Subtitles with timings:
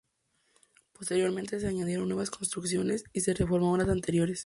[0.93, 4.39] Posteriormente se añadieron nuevas construcciones y se reformaron las anteriores.